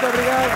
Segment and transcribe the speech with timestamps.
[0.00, 0.50] muito obrigado.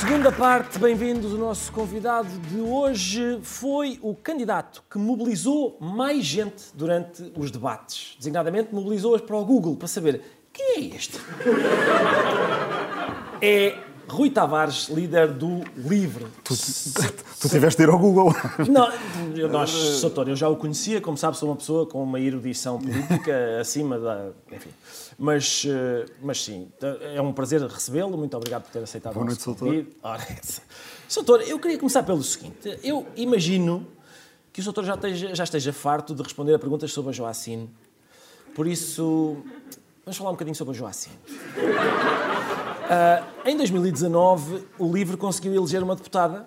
[0.00, 1.32] Segunda parte, bem-vindos.
[1.32, 8.14] O nosso convidado de hoje foi o candidato que mobilizou mais gente durante os debates.
[8.18, 10.20] Designadamente, mobilizou-as para o Google para saber
[10.52, 11.18] quem é este.
[13.40, 13.76] É
[14.12, 16.26] Rui Tavares, líder do LIVRE.
[16.44, 16.54] Tu,
[17.40, 18.30] tu tiveste de ir ao Google.
[18.68, 18.92] Não,
[19.34, 22.78] eu, nós, Soutor, eu já o conhecia, como sabe, sou uma pessoa com uma erudição
[22.78, 24.28] política acima da.
[24.52, 24.68] Enfim.
[25.18, 26.68] Mas, eh, mas sim,
[27.14, 28.18] é um prazer recebê-lo.
[28.18, 29.96] Muito obrigado por ter aceitado Boa o noite, convite.
[30.02, 30.26] Ora,
[31.08, 32.78] Soutor, eu queria começar pelo seguinte.
[32.84, 33.86] Eu imagino
[34.52, 37.70] que o Soutor já esteja, já esteja farto de responder a perguntas sobre a Joacine.
[38.54, 39.38] Por isso,
[40.04, 41.16] vamos falar um bocadinho sobre a Joacine.
[42.94, 46.46] Ah, em 2019, o LIVRE conseguiu eleger uma deputada,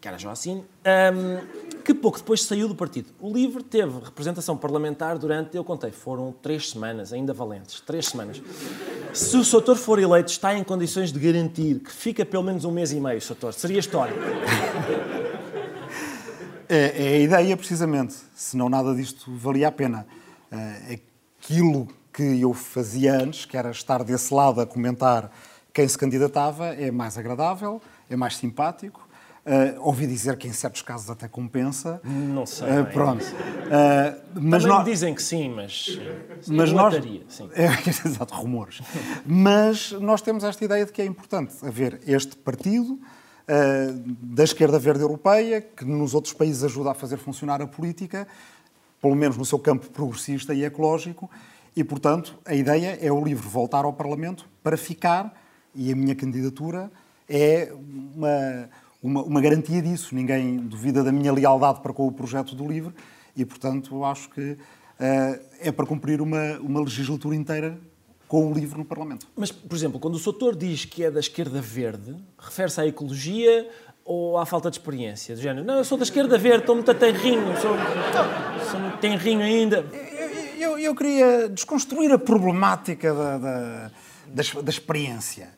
[0.00, 1.44] que era Joacine, ahm,
[1.84, 3.08] que pouco depois saiu do partido.
[3.20, 8.40] O LIVRE teve representação parlamentar durante, eu contei, foram três semanas, ainda valentes, três semanas.
[9.12, 12.70] Se o Soutor for eleito, está em condições de garantir que fica pelo menos um
[12.70, 13.52] mês e meio, Soutor.
[13.52, 14.20] Seria histórico.
[16.68, 18.14] É, é a ideia, precisamente.
[18.36, 20.06] Senão nada disto valia a pena.
[20.50, 21.00] Eh,
[21.40, 25.30] aquilo que eu fazia antes, que era estar desse lado a comentar
[25.76, 29.06] quem se candidatava, é mais agradável, é mais simpático.
[29.44, 32.00] Eh, ouvi dizer que em certos casos até compensa.
[32.02, 32.66] Não sei.
[32.66, 32.84] Bem.
[32.86, 33.22] pronto.
[33.70, 36.00] Eh, mas nós- me dizem que sim, mas,
[36.48, 36.94] Mas eu nós.
[37.28, 37.48] sim.
[37.54, 37.66] É,
[38.08, 38.80] exato, rumores.
[39.26, 42.98] Mas nós temos esta ideia de que é importante haver este partido
[44.22, 48.26] da esquerda verde europeia, que nos outros países ajuda a fazer funcionar a política,
[49.00, 51.30] pelo menos no seu campo progressista e ecológico,
[51.76, 55.32] e, portanto, a ideia é o livro voltar ao Parlamento para ficar,
[55.76, 56.90] e a minha candidatura
[57.28, 57.72] é
[58.14, 58.68] uma,
[59.02, 60.14] uma, uma garantia disso.
[60.14, 62.94] Ninguém duvida da minha lealdade para com o projeto do livro,
[63.36, 64.56] e, portanto, eu acho que
[64.98, 67.78] ah, é para cumprir uma, uma legislatura inteira
[68.26, 69.28] com o livro no Parlamento.
[69.36, 73.68] Mas, por exemplo, quando o Soutor diz que é da esquerda verde, refere-se à ecologia
[74.04, 75.34] ou à falta de experiência?
[75.36, 77.72] Do género, não, eu sou da esquerda verde, estou muito a tenrinho, sou,
[78.70, 79.84] sou muito tenrinho ainda.
[80.58, 83.90] Eu, eu- eu queria desconstruir a problemática da, da,
[84.28, 85.48] da, da experiência.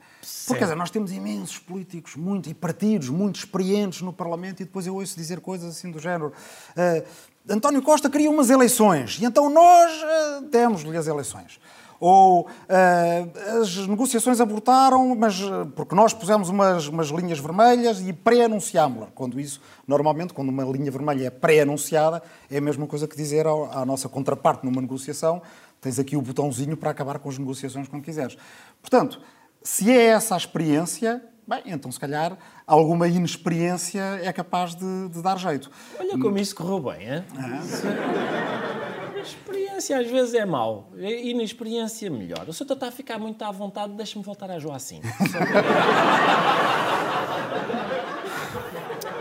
[0.46, 4.64] Porque, quer dizer, nós temos imensos políticos muito, e partidos muito experientes no Parlamento e
[4.64, 6.32] depois eu ouço dizer coisas assim do género.
[6.76, 7.02] "Ah,
[7.50, 11.58] António Costa queria umas eleições e então nós ah, demos-lhe as eleições.
[12.00, 15.36] Ou ah, as negociações abortaram, mas
[15.74, 19.08] porque nós pusemos umas, umas linhas vermelhas e pré-anunciámos-la.
[19.14, 23.46] Quando isso, normalmente, quando uma linha vermelha é pré-anunciada, é a mesma coisa que dizer
[23.46, 25.42] ao- à nossa contraparte numa negociação:
[25.80, 28.36] tens aqui o botãozinho para acabar com as negociações quando quiseres.
[28.80, 29.20] Portanto,
[29.62, 32.36] se é essa a experiência, bem, então se calhar
[32.66, 35.70] alguma inexperiência é capaz de, de dar jeito.
[35.98, 37.24] Olha como isso correu bem, hein?
[39.20, 40.90] Experiência às vezes é mau.
[40.96, 42.48] Inexperiência melhor.
[42.48, 45.02] O Soutor está a ficar muito à vontade, deixa-me voltar a Joacim.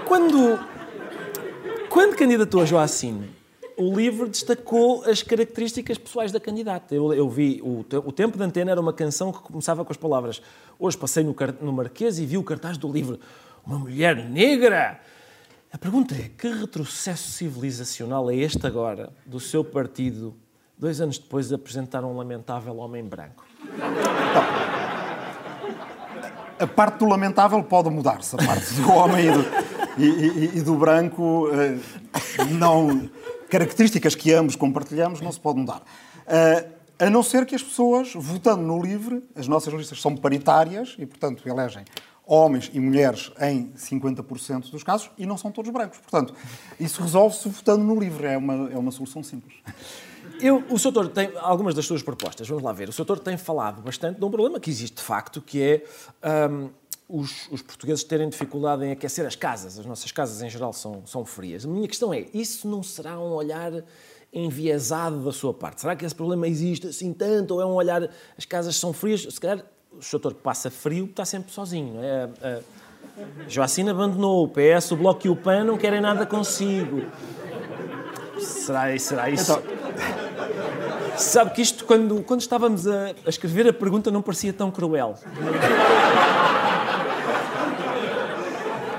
[0.08, 0.58] Quando,
[1.90, 3.30] quando candidatou a Joacim,
[3.78, 6.96] o livro destacou as características pessoais da candidata.
[6.96, 9.98] Eu, eu vi, o, o Tempo de Antena era uma canção que começava com as
[9.98, 10.42] palavras
[10.80, 13.20] Hoje passei no, no Marquês e vi o cartaz do livro
[13.66, 15.00] Uma mulher negra!
[15.72, 20.34] A pergunta é, que retrocesso civilizacional é este agora do seu partido,
[20.78, 23.46] dois anos depois de apresentar um lamentável homem branco?
[26.60, 29.46] A parte do lamentável pode mudar-se, a parte do homem e do,
[30.02, 31.78] e- e- e do branco, eh,
[32.52, 33.08] não,
[33.50, 35.82] características que ambos compartilhamos, não se pode mudar.
[36.28, 36.68] Eh,
[37.00, 41.06] a não ser que as pessoas, votando no LIVRE, as nossas listas são paritárias e,
[41.06, 41.86] portanto, elegem
[42.26, 46.00] homens e mulheres em 50% dos casos e não são todos brancos.
[46.00, 46.34] Portanto,
[46.80, 49.56] isso resolve-se votando no LIVRE, é uma, é uma solução simples.
[50.42, 52.90] Eu, o Soutor tem algumas das suas propostas, vamos lá ver.
[52.90, 56.70] O Soutor tem falado bastante de um problema que existe de facto, que é hum,
[57.10, 59.80] os, os portugueses terem dificuldade em aquecer as casas.
[59.80, 61.66] As nossas casas, em geral, são, são frias.
[61.66, 63.72] A minha questão é, isso não será um olhar
[64.34, 65.82] enviesado da sua parte?
[65.82, 67.54] Será que esse problema existe assim tanto?
[67.56, 69.22] Ou é um olhar, as casas são frias?
[69.22, 69.64] Se calhar,
[69.98, 72.24] o Soutor que passa frio está sempre sozinho, não é?
[72.24, 72.60] A-
[73.20, 77.04] a Joacine abandonou o PS, o Bloco e o PAN não querem nada consigo.
[78.40, 79.60] Será, será isso?
[81.18, 85.16] Sabe que isto, quando, quando estávamos a, a escrever a pergunta, não parecia tão cruel.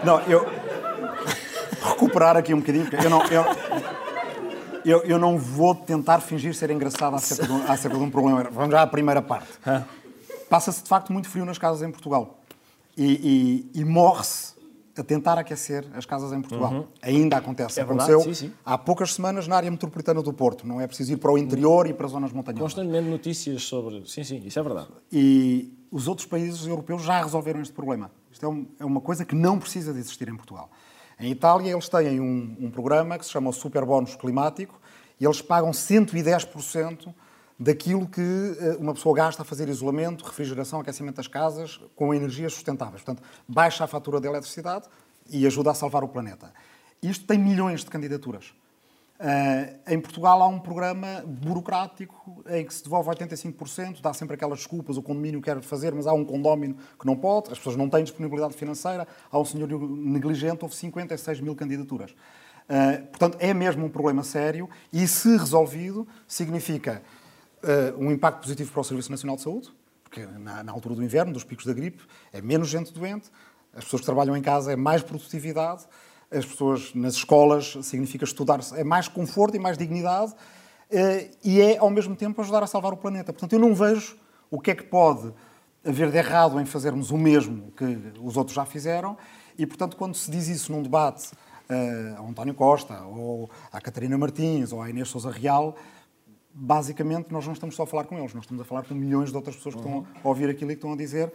[0.04, 0.46] Não, eu.
[1.82, 3.22] Recuperar aqui um bocadinho, porque eu não.
[3.26, 3.44] Eu,
[4.84, 8.44] eu, eu não vou tentar fingir ser engraçado acerca de, um, acerca de um problema.
[8.50, 9.48] Vamos já à primeira parte.
[10.48, 12.38] Passa-se de facto muito frio nas casas em Portugal.
[12.96, 14.54] E, e- e morre-se
[14.96, 16.72] a tentar aquecer as casas em Portugal.
[16.72, 16.84] Uhum.
[17.02, 17.78] Ainda acontece.
[17.78, 18.52] É Aconteceu sim, sim.
[18.64, 20.66] há poucas semanas na área metropolitana do Porto.
[20.66, 22.62] Não é preciso ir para o interior e para zonas montanhosas.
[22.74, 24.02] Constantemente notícias sobre.
[24.08, 24.88] Sim, sim, isso é verdade.
[25.12, 28.10] E os outros países europeus já resolveram este problema.
[28.30, 30.70] Isto é, um, é uma coisa que não precisa de existir em Portugal.
[31.18, 33.82] Em Itália, eles têm um, um programa que se chama o Super
[34.20, 34.80] Climático
[35.20, 37.12] e eles pagam 110%
[37.58, 42.52] daquilo que eh, uma pessoa gasta a fazer isolamento, refrigeração, aquecimento das casas com energias
[42.52, 43.02] sustentáveis.
[43.02, 44.86] Portanto, baixa a fatura de eletricidade
[45.28, 46.52] e ajuda a salvar o planeta.
[47.02, 48.54] Isto tem milhões de candidaturas.
[49.18, 54.58] Uh, em Portugal há um programa burocrático em que se devolve 85%, dá sempre aquelas
[54.58, 57.90] desculpas, o condomínio quer fazer, mas há um condómino que não pode, as pessoas não
[57.90, 62.12] têm disponibilidade financeira, há um senhor negligente, houve 56 mil candidaturas.
[62.12, 67.02] Uh, portanto, é mesmo um problema sério e, se resolvido, significa
[67.64, 69.72] uh, um impacto positivo para o Serviço Nacional de Saúde,
[70.04, 73.30] porque na, na, altura do inverno, dos picos da gripe, é menos gente doente,
[73.74, 75.86] as pessoas que trabalham em casa é mais produtividade,
[76.30, 81.78] as pessoas nas escolas significa estudar, é mais conforto e mais dignidade, uh, e é,
[81.78, 83.32] ao mesmo tempo, ajudar a salvar o planeta.
[83.32, 84.16] Portanto, eu não vejo
[84.50, 85.32] o que é que pode
[85.84, 87.84] haver de errado em fazermos o mesmo que
[88.20, 89.16] os outros já fizeram,
[89.56, 91.32] e, portanto, quando se diz isso num debate
[91.68, 95.76] uh, ao António Costa, ou à Catarina Martins, ou à Inês Souza Real,
[96.52, 99.30] basicamente nós não estamos só a falar com eles, nós estamos a falar com milhões
[99.30, 101.32] de outras pessoas que estão a ouvir aquilo e que estão a dizer,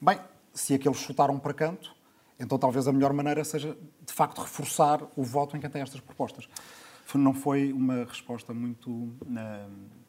[0.00, 0.18] bem,
[0.52, 1.94] se aqueles chutaram para canto,
[2.40, 6.00] então talvez a melhor maneira seja, de facto, reforçar o voto em quem tem estas
[6.00, 6.48] propostas.
[7.14, 8.90] Não foi uma resposta muito...
[8.90, 10.00] Uh,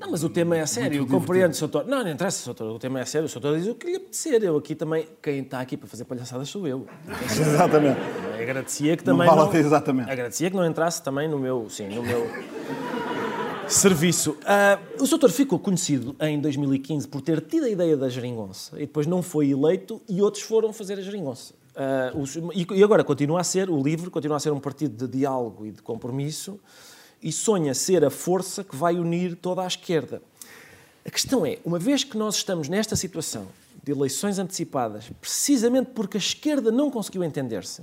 [0.00, 1.84] não, mas o tema é sério, compreendo, Soutor.
[1.86, 4.42] Não, não interessa, Soutor, o tema é sério, o Soutor diz o que lhe apetecer.
[4.42, 6.86] Eu aqui também, quem está aqui para fazer palhaçadas sou eu.
[7.22, 8.00] Exatamente.
[8.40, 9.34] Agradecia que também não...
[9.34, 10.10] Fala não exatamente.
[10.10, 12.26] Agradecia que não entrasse também no meu, sim, no meu
[13.70, 14.32] serviço.
[14.32, 18.80] Uh, o Soutor ficou conhecido em 2015 por ter tido a ideia da geringonça e
[18.80, 21.54] depois não foi eleito e outros foram fazer a geringonça.
[21.70, 25.18] Uh, os, e agora continua a ser, o LIVRE continua a ser um partido de
[25.18, 26.58] diálogo e de compromisso,
[27.22, 30.20] e sonha ser a força que vai unir toda a esquerda.
[31.04, 33.46] A questão é, uma vez que nós estamos nesta situação
[33.82, 37.82] de eleições antecipadas, precisamente porque a esquerda não conseguiu entender-se,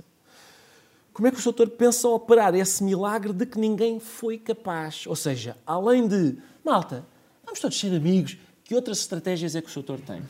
[1.18, 5.04] como é que o Soutor pensa operar esse milagre de que ninguém foi capaz?
[5.04, 7.04] Ou seja, além de, malta,
[7.44, 10.22] vamos todos ser amigos, que outras estratégias é que o Soutor tem?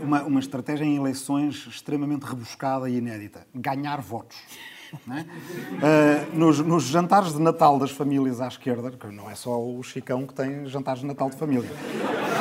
[0.00, 3.44] Uma, uma estratégia em eleições extremamente rebuscada e inédita.
[3.52, 4.36] Ganhar votos.
[4.92, 6.30] É?
[6.30, 9.82] Uh, nos, nos, jantares de Natal das famílias à esquerda, que não é só o
[9.82, 11.72] Chicão que tem jantares de Natal de família,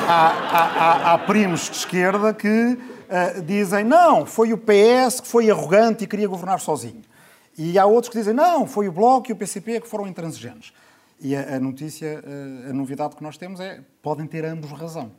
[0.07, 5.27] há, há, há, há primos de esquerda que uh, dizem não, foi o PS que
[5.27, 7.01] foi arrogante e queria governar sozinho.
[7.57, 10.73] E há outros que dizem não, foi o Bloco e o PCP que foram intransigentes.
[11.19, 12.23] E a, a notícia,
[12.65, 15.11] a, a novidade que nós temos é podem ter ambos razão.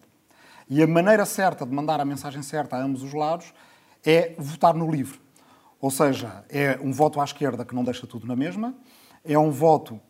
[0.68, 3.52] E a maneira certa de mandar a mensagem certa a ambos os lados
[4.04, 5.20] é votar no livro.
[5.80, 8.74] Ou seja, é um voto à esquerda que não deixa tudo na mesma,
[9.24, 10.00] é um voto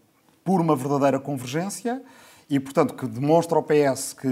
[0.45, 2.03] por uma verdadeira convergência
[2.49, 4.29] e, portanto, que demonstra ao PS que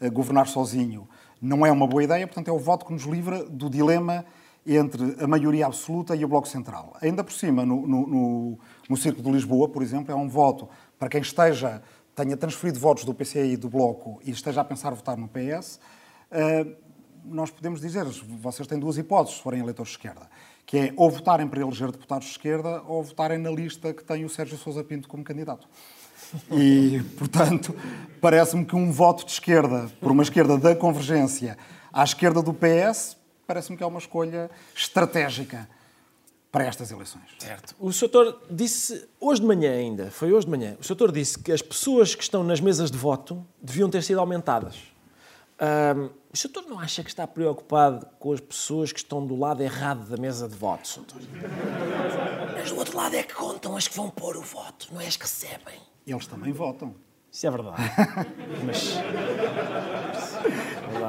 [0.00, 1.08] uh, governar sozinho
[1.40, 4.24] não é uma boa ideia, portanto, é o voto que nos livra do dilema
[4.66, 6.96] entre a maioria absoluta e o Bloco Central.
[7.00, 8.58] Ainda por cima, no, no, no,
[8.88, 10.68] no Circo de Lisboa, por exemplo, é um voto
[10.98, 11.82] para quem esteja,
[12.14, 15.76] tenha transferido votos do PCI e do Bloco e esteja a pensar votar no PS,
[15.76, 15.80] uh,
[16.30, 16.66] eh,
[17.24, 20.28] nós podemos dizer, vocês têm duas hipóteses se forem eleitores de esquerda
[20.70, 24.24] que é ou votarem para eleger deputados de esquerda ou votarem na lista que tem
[24.24, 25.66] o Sérgio Sousa Pinto como candidato.
[26.48, 27.74] E, portanto,
[28.20, 31.58] parece-me que um voto de esquerda, por uma esquerda da convergência,
[31.92, 33.16] à esquerda do PS,
[33.50, 35.68] parece-me que é uma escolha estratégica
[36.52, 37.24] para estas eleições.
[37.36, 37.74] Certo.
[37.80, 38.36] O Sr.
[38.48, 41.10] disse, hoje de manhã ainda, foi hoje de manhã, o Sr.
[41.10, 44.76] disse que as pessoas que estão nas mesas de voto deviam ter sido aumentadas.
[45.60, 49.62] Um, o senhor não acha que está preocupado com as pessoas que estão do lado
[49.64, 51.20] errado da mesa de votos, doutor?
[52.54, 55.08] Mas do outro lado é que contam as que vão pôr o voto, não é
[55.08, 55.74] as que recebem.
[56.06, 56.94] Eles também votam.
[57.32, 57.76] Isso é verdade.
[58.66, 58.98] mas...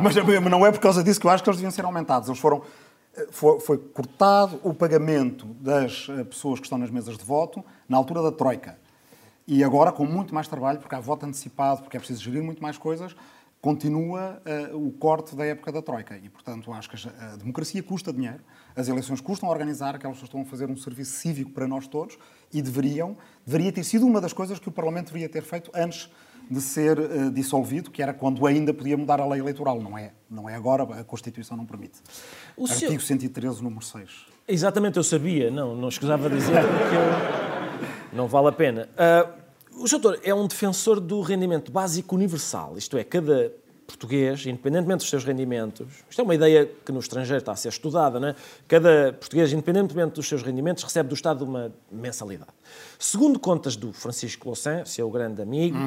[0.01, 0.15] mas...
[0.51, 2.29] não é por causa disso que eu acho que eles deviam ser aumentados.
[2.29, 2.61] Eles foram
[3.15, 7.63] eh, foi, foi, cortado o pagamento das eh, pessoas que estão nas mesas de voto
[7.87, 8.77] na altura da Troika.
[9.47, 12.61] E agora, com muito mais trabalho, porque há voto antecipado, porque é preciso gerir muito
[12.61, 13.15] mais coisas,
[13.59, 16.17] continua uh, o corte da época da Troika.
[16.17, 18.41] E, portanto, acho que a, democracia custa dinheiro,
[18.75, 21.87] as eleições custam a organizar, aquelas pessoas estão a fazer um serviço cívico para nós
[21.87, 22.17] todos
[22.53, 26.09] e deveriam, deveria ter sido uma das coisas que o Parlamento deveria ter feito antes
[26.49, 29.79] de ser uh, dissolvido, que era quando ainda podia mudar a lei eleitoral.
[29.81, 31.99] Não é, não é agora, a Constituição não permite.
[32.57, 33.17] O Artigo seu...
[33.17, 34.25] 113, número 6.
[34.47, 35.49] Exatamente, eu sabia.
[35.49, 38.17] Não, não escusava dizer porque eu...
[38.17, 38.89] não vale a pena.
[38.95, 39.41] Uh,
[39.83, 43.53] o doutor é um defensor do rendimento básico universal, isto é, cada
[43.91, 47.69] português, independentemente dos seus rendimentos, isto é uma ideia que no estrangeiro está a ser
[47.69, 48.35] estudada, não é?
[48.67, 52.51] cada português, independentemente dos seus rendimentos, recebe do Estado uma mensalidade.
[52.97, 55.77] Segundo contas do Francisco Louçã, seu grande amigo,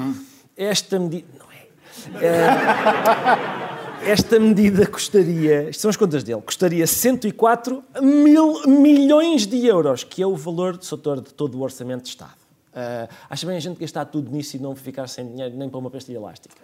[0.57, 1.27] esta medida.
[1.39, 2.25] Não é.
[2.25, 10.05] é esta medida custaria, isto são as contas dele, custaria 104 mil milhões de euros,
[10.05, 12.44] que é o valor, doutor, de todo o orçamento de Estado.
[12.75, 15.79] Uh, acha bem a gente gastar tudo nisso e não ficar sem dinheiro nem para
[15.79, 16.57] uma pastilha elástica?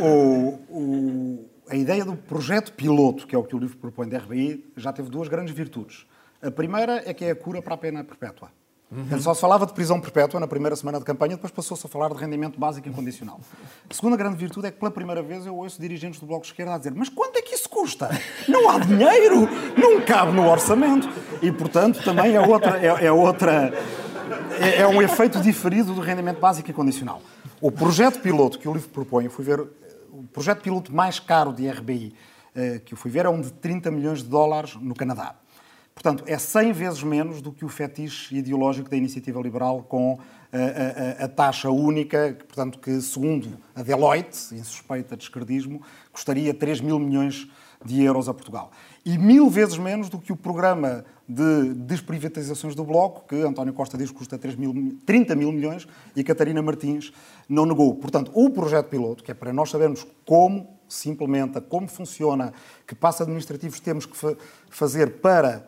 [0.00, 4.18] O, o, a ideia do projeto piloto, que é o que o livro propõe da
[4.18, 6.06] RBI, já teve duas grandes virtudes.
[6.42, 8.50] A primeira é que é a cura para a pena perpétua.
[8.90, 9.18] Uhum.
[9.20, 12.10] Só se falava de prisão perpétua na primeira semana de campanha, depois passou-se a falar
[12.10, 13.40] de rendimento básico incondicional.
[13.88, 16.48] A segunda grande virtude é que, pela primeira vez, eu ouço dirigentes do Bloco de
[16.48, 18.10] Esquerda a dizer mas quanto é que isso custa?
[18.46, 19.48] Não há dinheiro,
[19.78, 21.08] não cabe no orçamento.
[21.40, 23.72] E, portanto, também é outra, é, é outra
[24.60, 27.22] é, é, um efeito diferido do rendimento básico e condicional.
[27.60, 31.68] O projeto piloto que o livro propõe, fui ver, o projeto piloto mais caro de
[31.68, 32.14] RBI
[32.54, 35.34] eh, que eu fui ver é um de 30 milhões de dólares no Canadá.
[35.94, 40.18] Portanto, é 100 vezes menos do que o fetiche ideológico da iniciativa liberal com
[40.52, 45.24] a, eh, a, eh, a, taxa única, portanto, que, segundo a Deloitte, em suspeita de
[45.24, 45.80] esquerdismo,
[46.12, 47.48] custaria 3 mil milhões
[47.84, 48.70] de euros a Portugal
[49.04, 53.98] e mil vezes menos do que o programa de desprivatizações do Bloco, que António Costa
[53.98, 57.12] diz que custa 3 mil, 30 mil milhões e Catarina Martins
[57.48, 57.94] não negou.
[57.96, 62.52] Portanto, o projeto piloto, que é para nós sabermos como se implementa, como funciona,
[62.86, 64.36] que passos administrativos temos que fa
[64.68, 65.66] fazer para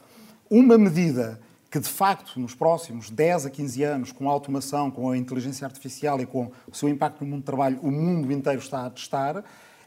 [0.50, 5.10] uma medida que, de facto, nos próximos 10 a 15 anos, com a automação, com
[5.10, 8.60] a inteligência artificial e com o seu impacto no mundo do trabalho, o mundo inteiro
[8.60, 9.42] está a testar,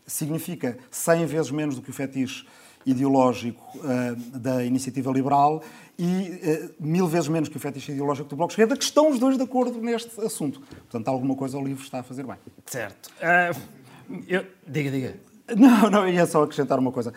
[0.05, 2.45] significa 100 vezes menos do que o fetiche
[2.87, 5.61] ideológico uh, da iniciativa liberal
[5.99, 9.11] e uh, mil vezes menos que o fetiche ideológico do Bloco de Esquerda, que estão
[9.11, 10.61] os dois de acordo neste assunto.
[10.61, 12.37] Portanto, alguma coisa o livro está a fazer bem.
[12.65, 13.11] Certo.
[13.17, 14.45] Uh, eu...
[14.65, 15.15] Diga, diga.
[15.55, 17.13] Não, não, ia só acrescentar uma coisa.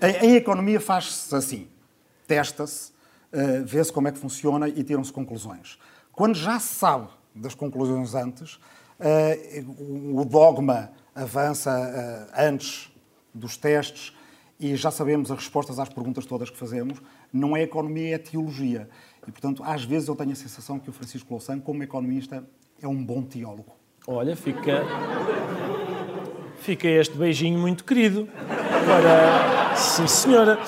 [0.00, 1.68] É, em, economia faz-se assim.
[2.26, 2.90] Testa-se,
[3.32, 5.78] uh, vê-se como é que funciona e tiram-se conclusões.
[6.12, 8.58] Quando já se sabe das conclusões antes,
[10.12, 12.90] o dogma avança antes
[13.32, 14.12] dos testes
[14.60, 17.00] e já sabemos as respostas às perguntas todas que fazemos,
[17.32, 18.88] não é economia, é teologia.
[19.26, 22.44] E, portanto, às vezes eu tenho a sensação que o Francisco Louçã, como economista,
[22.80, 23.72] é um bom teólogo.
[24.06, 24.84] Olha, fica...
[26.60, 28.28] Fica este beijinho muito querido.
[28.82, 30.60] Agora, sim senhora.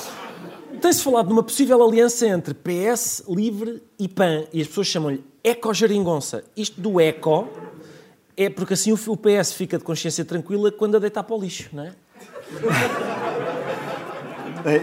[0.80, 4.46] Tem-se falado de uma possível aliança entre PS, Livre e PAN.
[4.54, 6.44] E as pessoas chamam-lhe eco-geringonça.
[6.56, 7.46] Isto do eco
[8.37, 11.68] é porque assim o PS fica de consciência tranquila quando a deitar para o lixo,
[11.72, 11.94] não é?
[14.64, 14.81] É.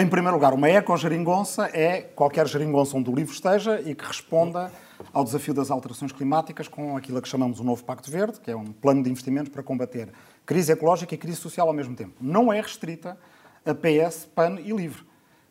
[0.00, 4.72] Em primeiro lugar, uma eco-geringonça é qualquer geringonça onde o livro esteja e que responda
[5.12, 8.56] ao desafio das alterações climáticas com aquilo que chamamos o novo Pacto Verde, que é
[8.56, 10.08] um plano de investimentos para combater
[10.46, 12.14] crise ecológica e crise social ao mesmo tempo.
[12.20, 13.18] Não é restrita
[13.66, 15.02] a PS, PAN e LIVRE.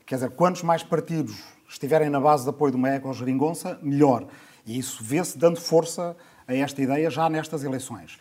[0.06, 4.26] Quer dizer, quantos mais partidos estiverem na base de apoio de uma eco-geringonça, melhor.
[4.66, 6.16] E isso vê-se dando força
[6.48, 8.18] a esta ideia já nestas eleições.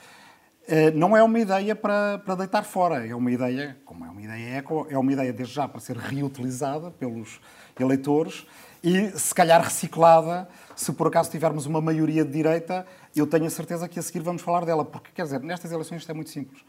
[0.69, 4.21] Eh, não é uma ideia para, para deitar fora, é uma ideia, como é uma
[4.21, 7.41] ideia eco, é uma ideia desde já para ser reutilizada pelos
[7.79, 8.45] eleitores
[8.83, 13.51] e, se calhar, reciclada, se por acaso tivermos uma maioria de direita, eu tenho a
[13.51, 16.31] certeza que a seguir vamos falar dela, porque, quer dizer, nestas eleições isto é muito
[16.31, 16.65] simples.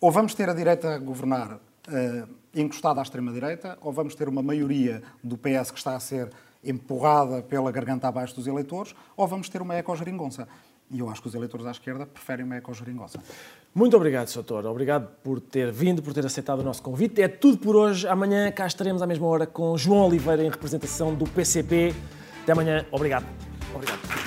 [0.00, 4.42] Ou vamos ter a direita a governar uh, encostada à extrema-direita, ou vamos ter uma
[4.42, 6.30] maioria do PS que está a ser
[6.62, 10.46] empurrada pela garganta abaixo dos eleitores, ou vamos ter uma eco-geringonça.
[10.90, 13.18] E eu acho que os eleitores à esquerda preferem uma ecogeringosa.
[13.74, 14.66] Muito obrigado, Sr.
[14.66, 17.20] Obrigado por ter vindo, por ter aceitado o nosso convite.
[17.20, 18.06] É tudo por hoje.
[18.06, 21.94] Amanhã cá estaremos à mesma hora com João Oliveira em representação do PCP.
[22.42, 22.86] Até amanhã.
[22.92, 23.26] Obrigado.
[23.74, 24.23] Obrigado.